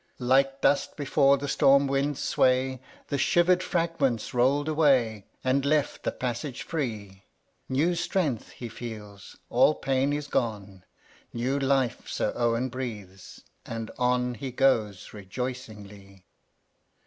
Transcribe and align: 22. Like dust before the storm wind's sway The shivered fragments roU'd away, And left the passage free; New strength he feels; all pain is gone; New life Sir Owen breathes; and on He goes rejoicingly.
22. 0.17 0.25
Like 0.29 0.61
dust 0.61 0.97
before 0.97 1.37
the 1.37 1.47
storm 1.47 1.85
wind's 1.85 2.19
sway 2.19 2.81
The 3.09 3.19
shivered 3.19 3.61
fragments 3.61 4.33
roU'd 4.33 4.67
away, 4.67 5.27
And 5.43 5.63
left 5.63 6.01
the 6.01 6.11
passage 6.11 6.63
free; 6.63 7.25
New 7.69 7.93
strength 7.93 8.49
he 8.53 8.67
feels; 8.67 9.35
all 9.51 9.75
pain 9.75 10.11
is 10.11 10.25
gone; 10.25 10.85
New 11.33 11.59
life 11.59 12.09
Sir 12.09 12.33
Owen 12.35 12.69
breathes; 12.69 13.41
and 13.63 13.91
on 13.99 14.33
He 14.33 14.49
goes 14.49 15.13
rejoicingly. 15.13 16.25